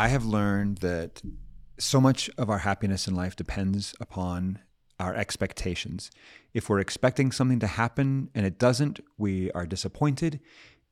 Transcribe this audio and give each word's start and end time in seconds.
I 0.00 0.08
have 0.08 0.24
learned 0.24 0.78
that 0.78 1.20
so 1.78 2.00
much 2.00 2.30
of 2.38 2.48
our 2.48 2.60
happiness 2.60 3.06
in 3.06 3.14
life 3.14 3.36
depends 3.36 3.94
upon 4.00 4.60
our 4.98 5.14
expectations. 5.14 6.10
If 6.54 6.70
we're 6.70 6.80
expecting 6.80 7.32
something 7.32 7.58
to 7.58 7.66
happen 7.66 8.30
and 8.34 8.46
it 8.46 8.58
doesn't, 8.58 9.00
we 9.18 9.50
are 9.50 9.66
disappointed. 9.66 10.40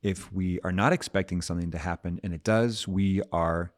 If 0.03 0.31
we 0.31 0.61
are 0.61 0.73
not 0.73 0.93
expecting 0.93 1.41
something 1.41 1.71
to 1.71 1.79
happen 1.79 2.21
and 2.23 2.35
it 2.35 2.45
does, 2.45 2.87
we 2.87 3.23
are 3.33 3.73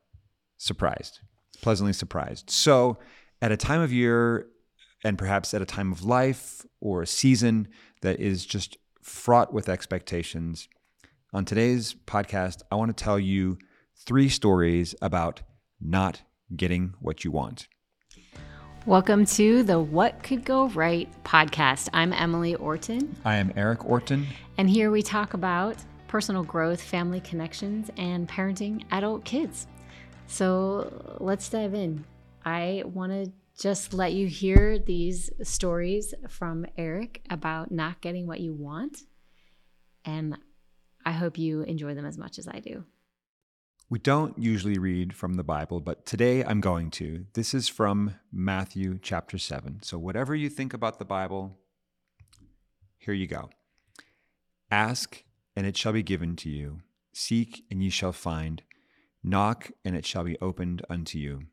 surprised, 0.57 1.21
pleasantly 1.63 1.93
surprised. 1.93 2.51
So, 2.51 2.99
at 3.41 3.53
a 3.53 3.57
time 3.57 3.83
of 3.83 3.93
year 3.93 4.49
and 5.05 5.17
perhaps 5.17 5.55
at 5.55 5.63
a 5.63 5.65
time 5.65 5.93
of 5.93 6.05
life 6.05 6.67
or 6.81 7.03
a 7.03 7.07
season 7.07 7.69
that 8.01 8.19
is 8.19 8.45
just 8.45 8.79
fraught 9.01 9.53
with 9.53 9.69
expectations, 9.69 10.69
on 11.33 11.45
today's 11.45 11.95
podcast, 11.95 12.63
I 12.73 12.75
want 12.75 12.97
to 12.97 13.05
tell 13.05 13.21
you 13.21 13.59
three 14.07 14.29
stories 14.29 14.95
about 15.03 15.43
not 15.81 16.23
getting 16.57 16.95
what 17.01 17.25
you 17.25 17.31
want. 17.31 17.69
Welcome 18.87 19.27
to 19.27 19.63
the 19.63 19.79
What 19.79 20.23
Could 20.23 20.45
Go 20.45 20.69
Right 20.69 21.09
podcast. 21.23 21.91
I'm 21.93 22.13
Emily 22.15 22.55
Orton. 22.55 23.15
I 23.25 23.37
am 23.37 23.53
Erik 23.57 23.85
Orton. 23.85 24.27
And 24.57 24.71
here 24.71 24.91
we 24.91 25.03
talk 25.03 25.35
about 25.35 25.77
personal 26.09 26.43
growth, 26.43 26.81
family 26.81 27.21
connections, 27.21 27.91
and 27.99 28.27
parenting 28.27 28.85
adult 28.91 29.25
kids. 29.25 29.67
So 30.27 31.19
let's 31.21 31.49
dive 31.51 31.75
in. 31.75 32.05
I 32.45 32.85
want 32.87 33.13
to 33.13 33.31
just 33.61 33.93
let 33.93 34.15
you 34.15 34.27
hear 34.27 34.79
these 34.79 35.29
stories 35.43 36.15
from 36.29 36.65
Erik 36.79 37.21
about 37.29 37.71
not 37.71 38.01
getting 38.01 38.27
what 38.27 38.41
you 38.41 38.55
want. 38.55 39.03
And 40.07 40.39
I 41.05 41.13
hope 41.13 41.37
you 41.37 41.63
enjoy 41.63 41.95
them 41.95 42.07
as 42.07 42.17
much 42.17 42.39
as 42.39 42.49
I 42.49 42.61
do. 42.61 42.85
We 43.91 43.99
don't 43.99 44.39
usually 44.39 44.79
read 44.79 45.17
from 45.17 45.35
the 45.35 45.43
Bible, 45.43 45.81
but 45.81 46.07
today 46.07 46.45
I'm 46.45 46.61
going 46.61 46.93
to. 46.93 47.27
This 47.35 47.53
is 47.53 47.69
from 47.69 48.15
Matthew 48.31 49.01
chapter 49.03 49.37
7. 49.37 49.81
So, 49.83 49.99
whatever 49.99 50.33
you 50.33 50.49
think 50.49 50.73
about 50.73 51.01
the 51.01 51.05
Bible, 51.05 51.59
here 52.99 53.15
you 53.15 53.27
go. 53.27 53.51
Ask, 54.71 55.25
and 55.57 55.67
it 55.67 55.77
shall 55.77 55.93
be 55.93 56.05
given 56.05 56.37
to 56.37 56.49
you. 56.49 56.83
Seek, 57.13 57.65
and 57.69 57.83
ye 57.83 57.91
shall 57.91 58.13
find. 58.13 58.63
Knock, 59.25 59.73
and 59.85 59.97
it 59.97 60.07
shall 60.07 60.23
be 60.23 60.39
opened 60.41 60.87
unto 60.89 61.19
you. 61.19 61.47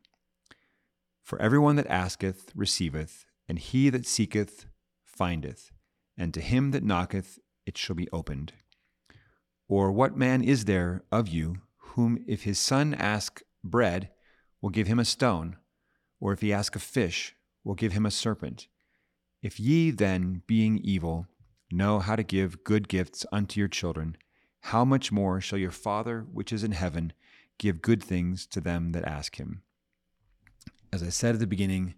For 1.23 1.41
everyone 1.41 1.75
that 1.77 1.87
asketh 1.87 2.51
receiveth, 2.53 3.25
and 3.49 3.57
he 3.57 3.89
that 3.89 4.05
seeketh 4.05 4.67
findeth, 5.03 5.71
and 6.15 6.35
to 6.35 6.41
him 6.41 6.69
that 6.69 6.83
knocketh 6.83 7.39
it 7.65 7.79
shall 7.79 7.95
be 7.95 8.07
opened. 8.13 8.53
Or 9.67 9.91
what 9.91 10.15
man 10.15 10.43
is 10.43 10.65
there 10.65 11.01
of 11.11 11.27
you 11.27 11.61
whom, 11.89 12.23
if 12.27 12.43
his 12.43 12.59
son 12.59 12.93
ask 12.93 13.41
bread, 13.63 14.09
will 14.61 14.69
give 14.69 14.87
him 14.87 14.99
a 14.99 15.05
stone? 15.05 15.57
Or 16.19 16.33
if 16.33 16.41
he 16.41 16.51
ask 16.51 16.75
a 16.75 16.79
fish, 16.79 17.35
will 17.63 17.75
give 17.75 17.93
him 17.93 18.05
a 18.05 18.11
serpent? 18.11 18.67
If 19.41 19.59
ye 19.59 19.91
then, 19.91 20.41
being 20.47 20.79
evil, 20.79 21.27
know 21.71 21.99
how 21.99 22.15
to 22.15 22.23
give 22.23 22.63
good 22.63 22.87
gifts 22.87 23.25
unto 23.31 23.59
your 23.59 23.67
children, 23.67 24.17
how 24.61 24.83
much 24.83 25.11
more 25.11 25.39
shall 25.39 25.59
your 25.59 25.71
Father 25.71 26.25
which 26.31 26.51
is 26.51 26.63
in 26.63 26.71
heaven 26.71 27.13
give 27.57 27.81
good 27.81 28.03
things 28.03 28.45
to 28.47 28.61
them 28.61 28.91
that 28.93 29.05
ask 29.05 29.37
him? 29.37 29.61
As 30.91 31.03
I 31.03 31.09
said 31.09 31.35
at 31.35 31.39
the 31.39 31.47
beginning, 31.47 31.95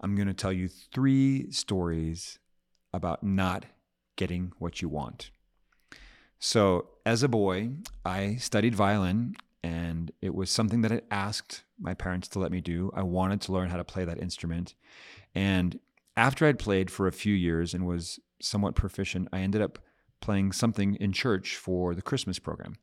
I'm 0.00 0.14
going 0.14 0.28
to 0.28 0.34
tell 0.34 0.52
you 0.52 0.68
three 0.68 1.50
stories 1.50 2.38
about 2.92 3.22
not 3.22 3.66
getting 4.16 4.52
what 4.58 4.80
you 4.80 4.88
want. 4.88 5.30
So, 6.38 6.88
as 7.04 7.22
a 7.22 7.28
boy, 7.28 7.70
I 8.04 8.36
studied 8.36 8.74
violin, 8.74 9.36
and 9.62 10.12
it 10.20 10.34
was 10.34 10.50
something 10.50 10.82
that 10.82 10.92
I 10.92 11.00
asked 11.10 11.64
my 11.78 11.94
parents 11.94 12.28
to 12.28 12.38
let 12.38 12.52
me 12.52 12.60
do. 12.60 12.90
I 12.94 13.02
wanted 13.02 13.40
to 13.42 13.52
learn 13.52 13.70
how 13.70 13.78
to 13.78 13.84
play 13.84 14.04
that 14.04 14.20
instrument. 14.20 14.74
And 15.34 15.78
after 16.16 16.46
I'd 16.46 16.58
played 16.58 16.90
for 16.90 17.06
a 17.06 17.12
few 17.12 17.34
years 17.34 17.74
and 17.74 17.86
was 17.86 18.20
somewhat 18.40 18.74
proficient, 18.74 19.28
I 19.32 19.40
ended 19.40 19.62
up 19.62 19.78
playing 20.20 20.52
something 20.52 20.94
in 20.96 21.12
church 21.12 21.56
for 21.56 21.94
the 21.94 22.02
Christmas 22.02 22.38
program. 22.38 22.76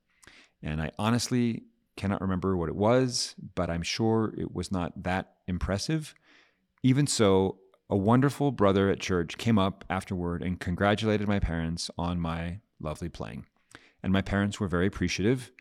And 0.62 0.82
I 0.82 0.92
honestly 0.98 1.64
cannot 1.96 2.22
remember 2.22 2.56
what 2.58 2.70
it 2.70 2.76
was, 2.76 3.36
but 3.56 3.70
I'm 3.70 3.82
sure 3.84 4.34
it 4.38 4.54
was 4.54 4.72
not 4.72 5.04
that 5.04 5.34
impressive. 5.48 6.16
Even 6.82 7.08
so, 7.08 7.60
a 7.90 7.98
wonderful 7.98 8.52
brother 8.52 8.90
at 8.90 9.00
church 9.00 9.38
came 9.38 9.60
up 9.60 9.86
afterward 9.90 10.42
and 10.42 10.60
congratulated 10.60 11.28
my 11.28 11.40
parents 11.40 11.92
on 11.98 12.20
my 12.20 12.60
lovely 12.84 13.10
playing. 13.10 13.46
And 14.02 14.12
my 14.12 14.22
parents 14.22 14.60
were 14.60 14.68
very 14.68 14.88
appreciative. 14.88 15.52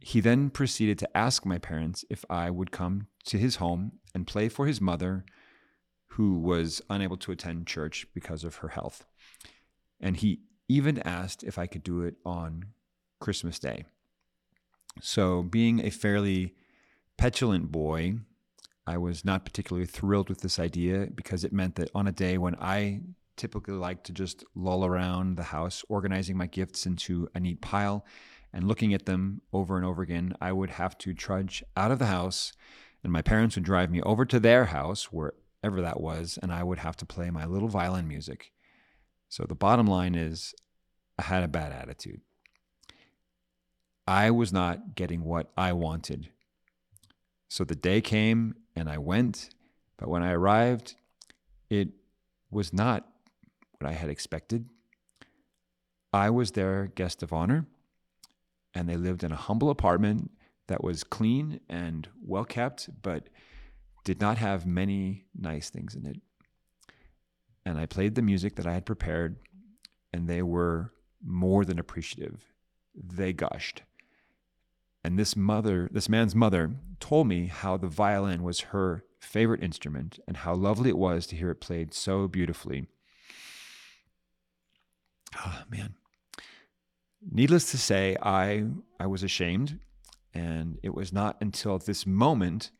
He 0.00 0.20
then 0.20 0.50
proceeded 0.50 0.98
to 0.98 1.16
ask 1.16 1.46
my 1.46 1.58
parents 1.58 2.04
if 2.10 2.24
I 2.28 2.50
would 2.50 2.70
come 2.70 3.06
to 3.26 3.38
his 3.38 3.56
home 3.56 3.92
and 4.14 4.26
play 4.26 4.48
for 4.48 4.66
his 4.66 4.80
mother, 4.80 5.24
who 6.08 6.38
was 6.38 6.82
unable 6.90 7.16
to 7.16 7.32
attend 7.32 7.66
church 7.66 8.06
because 8.12 8.44
of 8.44 8.56
her 8.56 8.68
health. 8.68 9.06
And 10.00 10.16
he 10.16 10.40
even 10.68 10.98
asked 11.00 11.42
if 11.42 11.58
I 11.58 11.66
could 11.66 11.82
do 11.82 12.02
it 12.02 12.16
on 12.24 12.66
Christmas 13.20 13.58
Day. 13.58 13.84
So, 15.00 15.42
being 15.42 15.80
a 15.80 15.90
fairly 15.90 16.54
petulant 17.16 17.72
boy, 17.72 18.16
I 18.86 18.98
was 18.98 19.24
not 19.24 19.44
particularly 19.44 19.86
thrilled 19.86 20.28
with 20.28 20.40
this 20.40 20.58
idea 20.58 21.08
because 21.14 21.44
it 21.44 21.52
meant 21.52 21.76
that 21.76 21.90
on 21.94 22.06
a 22.06 22.12
day 22.12 22.36
when 22.36 22.56
I 22.56 23.00
typically 23.42 23.74
like 23.74 24.04
to 24.04 24.12
just 24.12 24.44
loll 24.54 24.86
around 24.86 25.36
the 25.36 25.42
house, 25.42 25.84
organizing 25.88 26.36
my 26.36 26.46
gifts 26.46 26.86
into 26.86 27.28
a 27.34 27.40
neat 27.40 27.60
pile 27.60 28.06
and 28.52 28.68
looking 28.68 28.94
at 28.94 29.04
them 29.04 29.40
over 29.52 29.76
and 29.76 29.84
over 29.84 30.00
again. 30.00 30.32
I 30.40 30.52
would 30.52 30.70
have 30.70 30.96
to 30.98 31.12
trudge 31.12 31.64
out 31.76 31.90
of 31.90 31.98
the 31.98 32.06
house, 32.06 32.52
and 33.02 33.12
my 33.12 33.20
parents 33.20 33.56
would 33.56 33.64
drive 33.64 33.90
me 33.90 34.00
over 34.02 34.24
to 34.26 34.38
their 34.38 34.66
house, 34.66 35.06
wherever 35.06 35.80
that 35.80 36.00
was, 36.00 36.38
and 36.40 36.52
I 36.52 36.62
would 36.62 36.78
have 36.78 36.96
to 36.98 37.04
play 37.04 37.30
my 37.30 37.44
little 37.44 37.66
violin 37.66 38.06
music. 38.06 38.52
So 39.28 39.42
the 39.42 39.56
bottom 39.56 39.88
line 39.88 40.14
is, 40.14 40.54
I 41.18 41.22
had 41.22 41.42
a 41.42 41.48
bad 41.48 41.72
attitude. 41.72 42.20
I 44.06 44.30
was 44.30 44.52
not 44.52 44.94
getting 44.94 45.24
what 45.24 45.50
I 45.56 45.72
wanted. 45.72 46.28
So 47.48 47.64
the 47.64 47.74
day 47.74 48.00
came 48.00 48.54
and 48.76 48.88
I 48.88 48.98
went, 48.98 49.50
but 49.96 50.08
when 50.08 50.22
I 50.22 50.30
arrived, 50.30 50.94
it 51.68 51.88
was 52.48 52.72
not 52.72 53.08
what 53.82 53.90
I 53.90 53.94
had 53.94 54.10
expected. 54.10 54.68
I 56.12 56.30
was 56.30 56.52
their 56.52 56.86
guest 56.94 57.22
of 57.22 57.32
honor, 57.32 57.66
and 58.74 58.88
they 58.88 58.96
lived 58.96 59.24
in 59.24 59.32
a 59.32 59.36
humble 59.36 59.70
apartment 59.70 60.30
that 60.68 60.84
was 60.84 61.02
clean 61.02 61.60
and 61.68 62.08
well 62.24 62.44
kept, 62.44 62.88
but 63.02 63.28
did 64.04 64.20
not 64.20 64.38
have 64.38 64.66
many 64.66 65.24
nice 65.36 65.68
things 65.68 65.94
in 65.94 66.06
it. 66.06 66.20
And 67.64 67.78
I 67.78 67.86
played 67.86 68.14
the 68.14 68.22
music 68.22 68.56
that 68.56 68.66
I 68.66 68.74
had 68.74 68.86
prepared, 68.86 69.36
and 70.12 70.28
they 70.28 70.42
were 70.42 70.92
more 71.24 71.64
than 71.64 71.78
appreciative. 71.78 72.52
They 72.94 73.32
gushed. 73.32 73.82
And 75.02 75.18
this 75.18 75.34
mother, 75.34 75.88
this 75.90 76.08
man's 76.08 76.36
mother, 76.36 76.76
told 77.00 77.26
me 77.26 77.46
how 77.46 77.76
the 77.76 77.88
violin 77.88 78.44
was 78.44 78.60
her 78.60 79.04
favorite 79.20 79.62
instrument 79.62 80.20
and 80.28 80.38
how 80.38 80.54
lovely 80.54 80.90
it 80.90 80.98
was 80.98 81.26
to 81.28 81.36
hear 81.36 81.50
it 81.50 81.60
played 81.60 81.94
so 81.94 82.28
beautifully 82.28 82.86
oh, 85.44 85.62
man. 85.70 85.94
Needless 87.30 87.70
to 87.70 87.78
say, 87.78 88.16
I 88.20 88.64
I 88.98 89.06
was 89.06 89.22
ashamed, 89.22 89.78
and 90.34 90.78
it 90.82 90.94
was 90.94 91.12
not 91.12 91.36
until 91.40 91.78
this 91.78 92.06
moment 92.06 92.70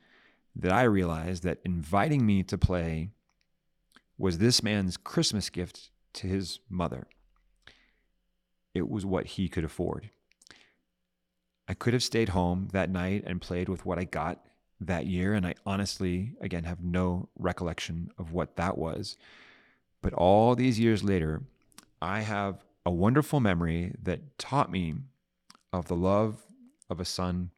that 0.55 0.73
I 0.73 0.83
realized 0.83 1.45
that 1.45 1.59
inviting 1.65 2.27
me 2.27 2.43
to 2.45 2.59
play 2.59 3.11
was 4.19 4.39
this 4.39 4.63
man's 4.63 4.97
Christmas 4.97 5.49
gift 5.49 5.91
to 6.15 6.27
his 6.27 6.59
mother. 6.69 7.07
It 8.75 8.89
was 8.89 9.07
what 9.07 9.27
he 9.27 9.49
could 9.49 9.65
afford. 9.65 10.11
I 11.69 11.75
could 11.75 11.93
have 11.93 12.03
stayed 12.03 12.31
home 12.31 12.69
that 12.73 12.91
night 12.91 13.23
and 13.27 13.41
played 13.41 13.69
with 13.69 13.87
what 13.87 13.99
I 13.99 14.05
got 14.05 14.45
that 14.81 15.07
year, 15.07 15.35
and 15.35 15.47
I 15.47 15.55
honestly, 15.65 16.35
again, 16.41 16.65
have 16.65 16.83
no 16.83 17.29
recollection 17.39 18.11
of 18.19 18.33
what 18.33 18.57
that 18.57 18.77
was. 18.77 19.17
But 20.03 20.13
all 20.13 20.55
these 20.55 20.81
years 20.81 21.05
later, 21.05 21.43
I 22.03 22.23
have 22.23 22.65
a 22.85 22.91
wonderful 22.91 23.39
memory 23.39 23.95
that 24.03 24.37
taught 24.37 24.73
me 24.73 24.95
of 25.73 25.87
the 25.87 25.95
love 25.95 26.45
of 26.91 26.99
a 26.99 27.05
son 27.05 27.53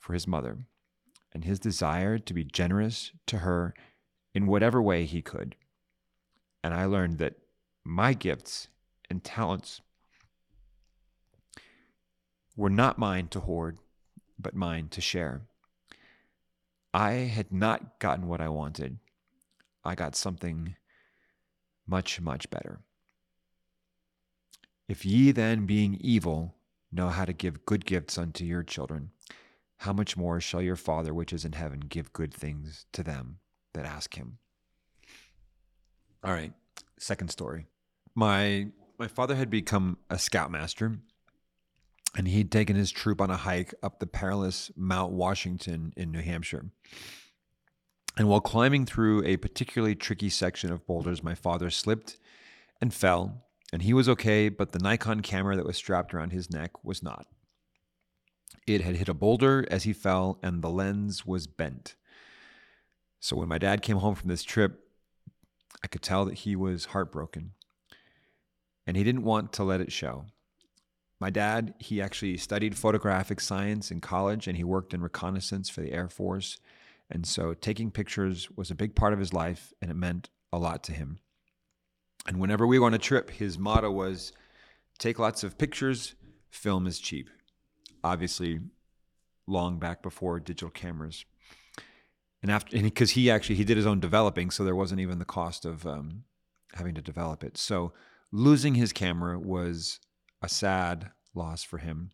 for 0.00 0.14
his 0.14 0.26
mother 0.26 0.58
and 1.32 1.44
his 1.44 1.60
desire 1.60 2.18
to 2.18 2.34
be 2.34 2.42
generous 2.42 3.12
to 3.28 3.38
her 3.38 3.72
in 4.34 4.48
whatever 4.48 4.82
way 4.82 5.04
he 5.04 5.22
could. 5.22 5.54
And 6.64 6.74
I 6.74 6.86
learned 6.86 7.18
that 7.18 7.34
my 7.84 8.14
gifts 8.14 8.66
and 9.08 9.22
talents 9.22 9.80
were 12.56 12.68
not 12.68 12.98
mine 12.98 13.28
to 13.28 13.38
hoard, 13.38 13.78
but 14.40 14.56
mine 14.56 14.88
to 14.88 15.00
share. 15.00 15.42
I 16.92 17.12
had 17.12 17.52
not 17.52 18.00
gotten 18.00 18.26
what 18.26 18.40
I 18.40 18.48
wanted. 18.48 18.98
I 19.84 19.94
got 19.94 20.16
something 20.16 20.74
much, 21.86 22.20
much 22.20 22.50
better. 22.50 22.80
If 24.88 25.04
ye 25.04 25.32
then, 25.32 25.66
being 25.66 25.98
evil, 26.00 26.54
know 26.92 27.08
how 27.08 27.24
to 27.24 27.32
give 27.32 27.66
good 27.66 27.84
gifts 27.84 28.16
unto 28.16 28.44
your 28.44 28.62
children, 28.62 29.10
how 29.78 29.92
much 29.92 30.16
more 30.16 30.40
shall 30.40 30.62
your 30.62 30.76
Father 30.76 31.12
which 31.12 31.32
is 31.32 31.44
in 31.44 31.52
heaven 31.52 31.80
give 31.80 32.12
good 32.12 32.32
things 32.32 32.86
to 32.92 33.02
them 33.02 33.38
that 33.74 33.84
ask 33.84 34.14
him? 34.14 34.38
All 36.24 36.32
right, 36.32 36.52
second 36.98 37.30
story. 37.30 37.66
My 38.14 38.68
my 38.98 39.08
father 39.08 39.34
had 39.34 39.50
become 39.50 39.98
a 40.08 40.18
scoutmaster 40.18 40.98
and 42.16 42.26
he'd 42.28 42.50
taken 42.50 42.76
his 42.76 42.90
troop 42.90 43.20
on 43.20 43.30
a 43.30 43.36
hike 43.36 43.74
up 43.82 44.00
the 44.00 44.06
perilous 44.06 44.70
Mount 44.74 45.12
Washington 45.12 45.92
in 45.96 46.10
New 46.10 46.22
Hampshire. 46.22 46.70
And 48.16 48.28
while 48.28 48.40
climbing 48.40 48.86
through 48.86 49.22
a 49.24 49.36
particularly 49.36 49.94
tricky 49.94 50.30
section 50.30 50.72
of 50.72 50.86
boulders, 50.86 51.22
my 51.22 51.34
father 51.34 51.68
slipped 51.68 52.16
and 52.80 52.94
fell, 52.94 53.45
and 53.72 53.82
he 53.82 53.92
was 53.92 54.08
okay, 54.08 54.48
but 54.48 54.72
the 54.72 54.78
Nikon 54.78 55.20
camera 55.20 55.56
that 55.56 55.66
was 55.66 55.76
strapped 55.76 56.14
around 56.14 56.30
his 56.30 56.50
neck 56.50 56.84
was 56.84 57.02
not. 57.02 57.26
It 58.66 58.80
had 58.80 58.96
hit 58.96 59.08
a 59.08 59.14
boulder 59.14 59.66
as 59.70 59.84
he 59.84 59.92
fell, 59.92 60.38
and 60.42 60.62
the 60.62 60.70
lens 60.70 61.26
was 61.26 61.46
bent. 61.46 61.94
So 63.20 63.36
when 63.36 63.48
my 63.48 63.58
dad 63.58 63.82
came 63.82 63.98
home 63.98 64.14
from 64.14 64.28
this 64.28 64.42
trip, 64.42 64.88
I 65.82 65.88
could 65.88 66.02
tell 66.02 66.24
that 66.24 66.34
he 66.34 66.56
was 66.56 66.86
heartbroken, 66.86 67.52
and 68.86 68.96
he 68.96 69.04
didn't 69.04 69.24
want 69.24 69.52
to 69.54 69.64
let 69.64 69.80
it 69.80 69.92
show. 69.92 70.26
My 71.18 71.30
dad, 71.30 71.74
he 71.78 72.02
actually 72.02 72.36
studied 72.36 72.76
photographic 72.76 73.40
science 73.40 73.90
in 73.90 74.00
college 74.00 74.46
and 74.46 74.56
he 74.56 74.64
worked 74.64 74.92
in 74.92 75.00
reconnaissance 75.00 75.70
for 75.70 75.80
the 75.80 75.92
Air 75.92 76.08
Force. 76.08 76.58
And 77.10 77.26
so 77.26 77.54
taking 77.54 77.90
pictures 77.90 78.50
was 78.50 78.70
a 78.70 78.74
big 78.74 78.94
part 78.94 79.14
of 79.14 79.18
his 79.18 79.32
life 79.32 79.72
and 79.80 79.90
it 79.90 79.94
meant 79.94 80.28
a 80.52 80.58
lot 80.58 80.82
to 80.84 80.92
him. 80.92 81.20
And 82.26 82.40
whenever 82.40 82.66
we 82.66 82.78
were 82.78 82.86
on 82.86 82.94
a 82.94 82.98
trip, 82.98 83.30
his 83.30 83.58
motto 83.58 83.90
was 83.90 84.32
take 84.98 85.18
lots 85.18 85.44
of 85.44 85.58
pictures, 85.58 86.14
film 86.50 86.86
is 86.86 86.98
cheap. 86.98 87.28
Obviously, 88.02 88.60
long 89.46 89.78
back 89.78 90.02
before 90.02 90.40
digital 90.40 90.70
cameras. 90.70 91.24
And 92.42 92.50
after, 92.50 92.80
because 92.80 93.12
he 93.12 93.30
actually 93.30 93.56
he 93.56 93.64
did 93.64 93.76
his 93.76 93.86
own 93.86 94.00
developing, 94.00 94.50
so 94.50 94.64
there 94.64 94.76
wasn't 94.76 95.00
even 95.00 95.18
the 95.18 95.24
cost 95.24 95.64
of 95.64 95.86
um, 95.86 96.24
having 96.74 96.94
to 96.94 97.02
develop 97.02 97.42
it. 97.42 97.56
So 97.56 97.92
losing 98.32 98.74
his 98.74 98.92
camera 98.92 99.38
was 99.38 100.00
a 100.42 100.48
sad 100.48 101.10
loss 101.34 101.62
for 101.62 101.78
him. 101.78 102.10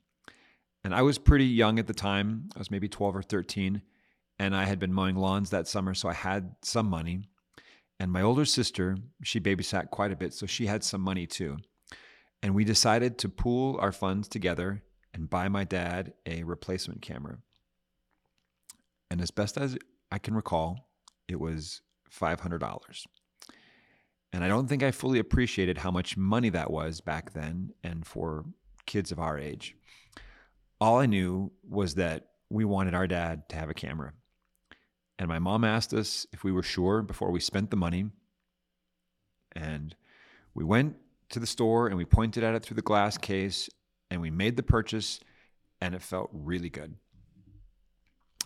And 0.85 0.94
I 0.94 1.03
was 1.03 1.19
pretty 1.19 1.47
young 1.47 1.79
at 1.79 1.87
the 1.87 1.94
time. 1.94 2.49
I 2.56 2.58
was 2.58 2.70
maybe 2.70 2.88
12 2.88 3.17
or 3.17 3.23
13. 3.23 3.82
And 4.38 4.56
I 4.56 4.65
had 4.65 4.79
been 4.79 4.93
mowing 4.93 5.17
lawns 5.17 5.50
that 5.50 5.69
summer, 5.69 5.94
so 5.94 6.08
I 6.08 6.15
had 6.15 6.56
some 6.62 6.87
money. 6.87 7.25
And 8.00 8.11
my 8.11 8.23
older 8.23 8.44
sister, 8.44 8.97
she 9.23 9.41
babysat 9.41 9.91
quite 9.91 10.12
a 10.12 10.17
bit, 10.17 10.35
so 10.35 10.47
she 10.47 10.67
had 10.67 10.83
some 10.83 11.00
money 11.00 11.27
too. 11.27 11.59
And 12.43 12.55
we 12.55 12.65
decided 12.65 13.19
to 13.19 13.29
pool 13.29 13.79
our 13.81 13.93
funds 13.93 14.29
together 14.29 14.83
and 15.15 15.31
buy 15.31 15.49
my 15.49 15.65
dad 15.65 16.12
a 16.27 16.43
replacement 16.43 17.03
camera. 17.03 17.39
And 19.11 19.21
as 19.21 19.31
best 19.31 19.56
as 19.59 19.77
I 20.11 20.19
can 20.19 20.35
recall, 20.35 20.89
it 21.29 21.39
was 21.39 21.83
$500. 22.11 23.06
And 24.33 24.43
I 24.43 24.49
don't 24.49 24.67
think 24.67 24.83
I 24.83 24.91
fully 24.91 25.19
appreciated 25.19 25.79
how 25.79 25.91
much 25.91 26.17
money 26.17 26.49
that 26.50 26.71
was 26.71 27.00
back 27.00 27.33
then 27.33 27.71
and 27.85 28.06
for 28.06 28.44
kids 28.87 29.12
of 29.12 29.19
our 29.19 29.39
age. 29.39 29.77
All 30.81 30.99
I 30.99 31.06
knew 31.06 31.53
was 31.62 31.94
that 31.97 32.29
we 32.49 32.65
wanted 32.65 32.94
our 32.94 33.06
dad 33.06 33.49
to 33.50 33.56
have 33.56 33.71
a 33.71 33.75
camera. 33.75 34.12
And 35.22 35.28
my 35.28 35.38
mom 35.38 35.62
asked 35.62 35.94
us 35.94 36.26
if 36.32 36.42
we 36.42 36.50
were 36.50 36.64
sure 36.64 37.00
before 37.00 37.30
we 37.30 37.38
spent 37.38 37.70
the 37.70 37.76
money. 37.76 38.06
And 39.54 39.94
we 40.52 40.64
went 40.64 40.96
to 41.28 41.38
the 41.38 41.46
store 41.46 41.86
and 41.86 41.96
we 41.96 42.04
pointed 42.04 42.42
at 42.42 42.56
it 42.56 42.64
through 42.64 42.74
the 42.74 42.82
glass 42.82 43.16
case 43.19 43.70
and 44.10 44.20
we 44.20 44.30
made 44.30 44.56
the 44.56 44.64
purchase 44.64 45.20
and 45.80 45.94
it 45.94 46.02
felt 46.02 46.28
really 46.32 46.70
good. 46.70 46.96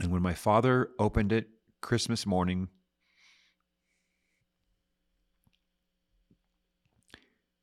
And 0.02 0.12
when 0.12 0.20
my 0.20 0.34
father 0.34 0.90
opened 0.98 1.32
it 1.32 1.48
Christmas 1.80 2.26
morning, 2.26 2.68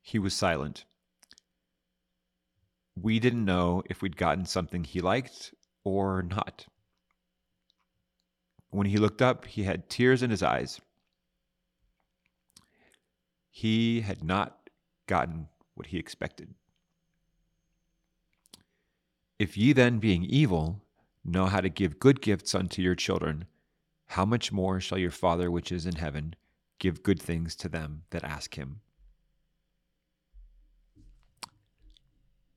He 0.02 0.18
was 0.18 0.34
silent. 0.34 0.86
We 3.00 3.20
didn't 3.20 3.46
know 3.46 3.84
if 3.92 4.02
we'd 4.02 4.18
gotten 4.18 4.48
something 4.48 4.84
he 4.84 5.02
liked 5.02 5.54
or 5.84 6.24
not. 6.24 6.66
When 8.74 8.88
he 8.88 8.98
looked 8.98 9.22
up, 9.22 9.46
he 9.46 9.64
had 9.64 9.88
tears 9.88 10.24
in 10.24 10.32
his 10.32 10.42
eyes. 10.42 10.82
He 13.52 14.02
had 14.02 14.24
not 14.24 14.68
gotten 15.06 15.48
what 15.76 15.88
he 15.88 16.00
expected. 16.00 16.56
If 19.38 19.56
ye 19.56 19.74
then, 19.74 20.00
being 20.00 20.24
evil, 20.24 20.82
know 21.24 21.46
how 21.46 21.62
to 21.62 21.70
give 21.70 22.00
good 22.00 22.20
gifts 22.20 22.56
unto 22.56 22.82
your 22.82 22.96
children, 22.96 23.46
how 24.08 24.26
much 24.26 24.52
more 24.52 24.80
shall 24.80 24.98
your 24.98 25.12
Father 25.12 25.52
which 25.52 25.72
is 25.72 25.86
in 25.86 25.98
heaven 25.98 26.34
give 26.80 27.04
good 27.04 27.22
things 27.22 27.56
to 27.58 27.70
them 27.70 28.06
that 28.10 28.24
ask 28.24 28.56
him? 28.56 28.82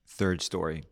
Third 0.07 0.41
story 0.41 0.85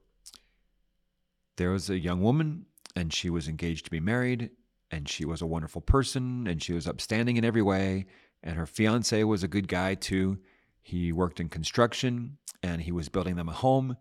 there 1.56 1.70
was 1.70 1.88
a 1.88 1.98
young 1.98 2.20
woman, 2.20 2.66
and 2.94 3.10
she 3.10 3.30
was 3.30 3.48
engaged 3.48 3.86
to 3.86 3.90
be 3.90 4.00
married, 4.00 4.50
and 4.90 5.08
she 5.08 5.24
was 5.24 5.42
a 5.42 5.46
wonderful 5.46 5.80
person, 5.80 6.46
and 6.46 6.62
she 6.62 6.72
was 6.72 6.86
upstanding 6.86 7.36
in 7.36 7.44
every 7.44 7.62
way. 7.62 8.06
And 8.42 8.56
her 8.56 8.66
fiance 8.66 9.24
was 9.24 9.42
a 9.42 9.48
good 9.48 9.68
guy 9.68 9.94
too. 9.94 10.38
He 10.82 11.12
worked 11.12 11.40
in 11.40 11.48
construction 11.48 12.36
and 12.62 12.82
he 12.82 12.92
was 12.92 13.08
building 13.08 13.36
them 13.36 13.48
a 13.48 13.52
home. 13.52 13.96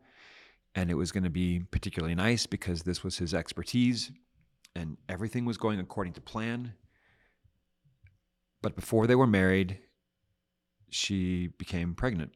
And 0.75 0.91
it 0.91 0.95
was 0.95 1.13
going 1.13 1.23
to 1.23 1.29
be 1.29 1.61
particularly 1.71 2.13
nice 2.13 2.45
because 2.45 2.83
this 2.83 3.03
was 3.03 3.17
his 3.17 3.33
expertise 3.33 4.11
and 4.75 4.97
everything 5.07 5.45
was 5.45 5.57
going 5.57 5.79
according 5.79 6.13
to 6.13 6.21
plan. 6.21 6.73
But 8.61 8.75
before 8.75 9.07
they 9.07 9.15
were 9.15 9.27
married, 9.27 9.79
she 10.89 11.47
became 11.57 11.95
pregnant 11.95 12.33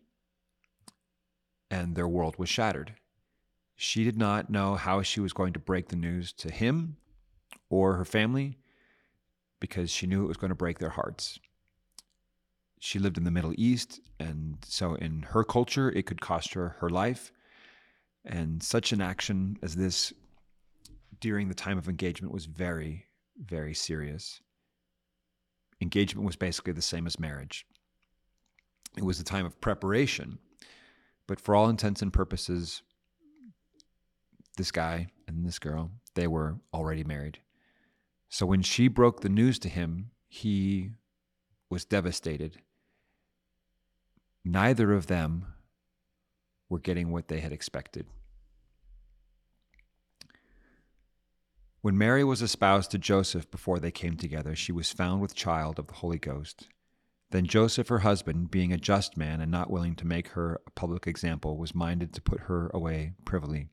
and 1.70 1.96
their 1.96 2.08
world 2.08 2.38
was 2.38 2.48
shattered. 2.48 2.94
She 3.76 4.06
did 4.06 4.18
not 4.18 4.50
know 4.50 4.76
how 4.76 5.02
she 5.02 5.20
was 5.20 5.34
going 5.34 5.54
to 5.54 5.60
break 5.60 5.90
the 5.90 5.96
news 5.98 6.32
to 6.34 6.52
him 6.52 6.98
or 7.70 7.96
her 7.96 8.06
family 8.06 8.58
because 9.60 9.90
she 9.90 10.08
knew 10.08 10.24
it 10.24 10.28
was 10.28 10.38
going 10.38 10.50
to 10.50 10.56
break 10.56 10.80
their 10.80 10.90
hearts. 10.90 11.40
She 12.80 13.00
lived 13.00 13.18
in 13.18 13.24
the 13.24 13.32
Middle 13.32 13.54
East, 13.58 14.00
and 14.20 14.58
so 14.66 14.94
in 14.96 15.24
her 15.24 15.44
culture, 15.44 15.90
it 15.90 16.06
could 16.06 16.22
cost 16.22 16.54
her 16.54 16.76
her 16.80 16.90
life. 16.90 17.32
And 18.24 18.62
such 18.62 18.92
an 18.92 19.02
action 19.02 19.58
as 19.64 19.76
this 19.76 20.14
during 21.20 21.48
the 21.48 21.56
time 21.56 21.78
of 21.78 21.90
engagement 21.90 22.34
was 22.34 22.46
very, 22.46 23.06
very 23.44 23.74
serious. 23.74 24.42
Engagement 25.82 26.26
was 26.26 26.36
basically 26.36 26.74
the 26.74 26.82
same 26.82 27.08
as 27.08 27.20
marriage. 27.20 27.66
It 28.96 29.04
was 29.04 29.20
a 29.20 29.24
time 29.24 29.46
of 29.46 29.60
preparation 29.62 30.38
but 31.28 31.42
for 31.42 31.56
all 31.56 31.70
intents 31.70 32.02
and 32.02 32.12
purposes, 32.12 32.82
this 34.56 34.72
guy 34.72 35.08
and 35.28 35.46
this 35.46 35.60
girl, 35.60 35.92
they 36.16 36.26
were 36.26 36.58
already 36.74 37.04
married. 37.04 37.40
So 38.30 38.46
when 38.46 38.62
she 38.62 38.88
broke 38.88 39.22
the 39.22 39.30
news 39.30 39.58
to 39.60 39.70
him, 39.70 40.12
he 40.28 40.92
was 41.70 41.86
devastated. 41.86 42.58
Neither 44.44 44.94
of 44.94 45.08
them 45.08 45.46
were 46.70 46.80
getting 46.80 47.12
what 47.12 47.28
they 47.28 47.40
had 47.40 47.52
expected. 47.52 48.08
When 51.82 51.98
Mary 51.98 52.24
was 52.24 52.42
espoused 52.42 52.92
to 52.92 52.98
Joseph 52.98 53.50
before 53.50 53.80
they 53.80 53.92
came 53.92 54.18
together, 54.18 54.56
she 54.56 54.72
was 54.72 54.92
found 54.92 55.22
with 55.22 55.36
child 55.36 55.80
of 55.80 55.88
the 55.88 55.94
Holy 55.94 56.18
Ghost. 56.18 56.68
Then 57.32 57.46
Joseph, 57.46 57.90
her 57.90 58.00
husband, 58.00 58.52
being 58.52 58.74
a 58.74 58.78
just 58.78 59.18
man 59.18 59.42
and 59.42 59.52
not 59.52 59.70
willing 59.70 59.96
to 59.96 60.08
make 60.08 60.30
her 60.30 60.62
a 60.66 60.72
public 60.72 61.08
example, 61.08 61.58
was 61.58 61.76
minded 61.76 62.14
to 62.14 62.22
put 62.22 62.42
her 62.42 62.70
away 62.74 63.14
privily. 63.26 63.68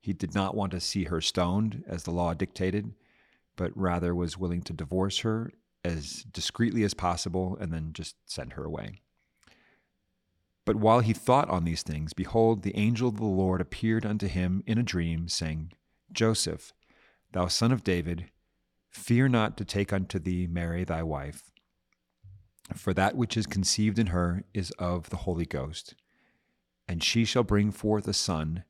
He 0.00 0.12
did 0.12 0.34
not 0.34 0.54
want 0.54 0.72
to 0.72 0.80
see 0.80 1.04
her 1.04 1.20
stoned, 1.20 1.84
as 1.88 2.04
the 2.04 2.12
law 2.12 2.34
dictated, 2.34 2.94
but 3.56 3.76
rather 3.76 4.14
was 4.14 4.38
willing 4.38 4.62
to 4.62 4.72
divorce 4.72 5.18
her 5.20 5.50
as 5.84 6.24
discreetly 6.30 6.82
as 6.82 6.94
possible 6.94 7.56
and 7.60 7.72
then 7.72 7.92
just 7.92 8.16
send 8.26 8.54
her 8.54 8.64
away. 8.64 9.00
But 10.64 10.76
while 10.76 11.00
he 11.00 11.12
thought 11.12 11.48
on 11.48 11.64
these 11.64 11.82
things, 11.82 12.12
behold, 12.12 12.62
the 12.62 12.76
angel 12.76 13.08
of 13.08 13.18
the 13.18 13.24
Lord 13.24 13.60
appeared 13.60 14.04
unto 14.04 14.26
him 14.26 14.64
in 14.66 14.78
a 14.78 14.82
dream, 14.82 15.28
saying, 15.28 15.72
Joseph, 16.12 16.72
thou 17.32 17.46
son 17.46 17.70
of 17.70 17.84
David, 17.84 18.30
fear 18.90 19.28
not 19.28 19.56
to 19.58 19.64
take 19.64 19.92
unto 19.92 20.18
thee 20.18 20.48
Mary 20.48 20.82
thy 20.82 21.02
wife 21.02 21.52
for 22.74 22.92
that 22.94 23.16
which 23.16 23.36
is 23.36 23.46
conceived 23.46 23.98
in 23.98 24.08
her 24.08 24.42
is 24.52 24.70
of 24.72 25.10
the 25.10 25.18
Holy 25.18 25.46
Ghost. 25.46 25.94
And 26.88 27.02
she 27.02 27.24
shall 27.24 27.42
bring 27.42 27.70
forth 27.70 28.06
a 28.08 28.12
son, 28.12 28.64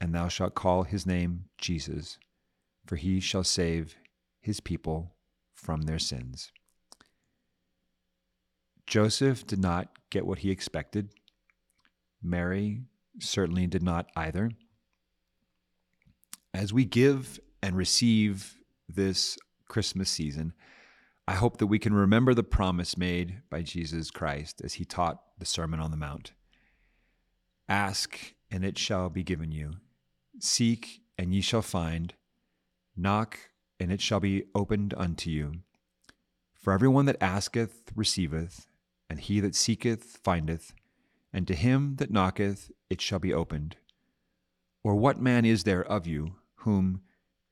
and 0.00 0.14
thou 0.14 0.28
shalt 0.28 0.54
call 0.54 0.84
his 0.84 1.06
name 1.06 1.46
Jesus, 1.58 2.18
for 2.86 2.96
he 2.96 3.20
shall 3.20 3.44
save 3.44 3.96
his 4.44 4.60
people 4.60 5.14
from 5.54 5.82
their 5.82 5.98
sins. 5.98 6.52
Joseph 8.86 9.46
did 9.46 9.58
not 9.58 9.88
get 10.10 10.26
what 10.26 10.40
he 10.40 10.50
expected. 10.50 11.08
Mary 12.22 12.82
certainly 13.18 13.66
did 13.66 13.82
not 13.82 14.06
either. 14.14 14.50
As 16.52 16.74
we 16.74 16.84
give 16.84 17.40
and 17.62 17.74
receive 17.74 18.58
this 18.86 19.38
Christmas 19.66 20.10
season, 20.10 20.52
I 21.26 21.32
hope 21.32 21.56
that 21.56 21.68
we 21.68 21.78
can 21.78 21.94
remember 21.94 22.34
the 22.34 22.42
promise 22.42 22.98
made 22.98 23.40
by 23.48 23.62
Jesus 23.62 24.10
Christ 24.10 24.60
as 24.62 24.74
he 24.74 24.84
taught 24.84 25.22
the 25.38 25.46
Sermon 25.46 25.80
on 25.80 25.90
the 25.90 25.96
Mount 25.96 26.32
Ask, 27.66 28.34
and 28.50 28.62
it 28.62 28.76
shall 28.76 29.08
be 29.08 29.22
given 29.22 29.50
you. 29.50 29.76
Seek, 30.38 31.00
and 31.16 31.34
ye 31.34 31.40
shall 31.40 31.62
find. 31.62 32.12
Knock, 32.94 33.38
and 33.84 33.92
it 33.92 34.00
shall 34.00 34.18
be 34.18 34.44
opened 34.54 34.94
unto 34.96 35.28
you. 35.28 35.52
For 36.54 36.72
everyone 36.72 37.04
that 37.04 37.22
asketh 37.22 37.92
receiveth, 37.94 38.66
and 39.10 39.20
he 39.20 39.40
that 39.40 39.54
seeketh 39.54 40.20
findeth, 40.24 40.72
and 41.34 41.46
to 41.46 41.54
him 41.54 41.96
that 41.96 42.10
knocketh 42.10 42.70
it 42.88 43.02
shall 43.02 43.18
be 43.18 43.34
opened. 43.34 43.76
Or 44.82 44.94
what 44.94 45.20
man 45.20 45.44
is 45.44 45.64
there 45.64 45.84
of 45.84 46.06
you 46.06 46.36
whom, 46.60 47.02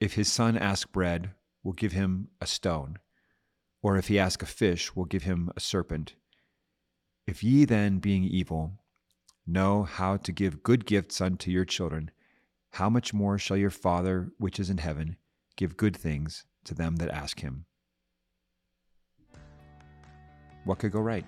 if 0.01 0.15
his 0.15 0.33
son 0.33 0.57
ask 0.57 0.91
bread, 0.91 1.33
will 1.63 1.75
give 1.75 1.93
him 1.93 2.29
a 2.41 2.47
stone? 2.47 2.99
Or 3.83 3.99
if 3.99 4.09
he 4.09 4.19
ask 4.19 4.43
a 4.43 4.47
fish, 4.47 4.97
will 4.97 5.05
give 5.05 5.25
him 5.25 5.51
a 5.55 5.61
serpent? 5.61 6.15
If 7.27 7.45
ye 7.45 7.67
then, 7.67 7.99
being 7.99 8.25
evil, 8.25 8.79
know 9.47 9.83
how 9.83 10.17
to 10.17 10.33
give 10.33 10.63
good 10.63 10.87
gifts 10.87 11.21
unto 11.21 11.51
your 11.51 11.67
children, 11.67 12.11
how 12.71 12.89
much 12.89 13.13
more 13.13 13.37
shall 13.37 13.59
your 13.59 13.69
Father 13.69 14.33
which 14.39 14.59
is 14.59 14.71
in 14.71 14.79
heaven 14.79 15.19
give 15.57 15.77
good 15.77 15.97
things 15.97 16.45
to 16.65 16.75
them 16.75 16.97
that 16.97 17.11
ask 17.11 17.41
him? 17.41 17.67
What 20.65 20.79
could 20.79 20.93
go 20.93 21.01
right? 21.01 21.27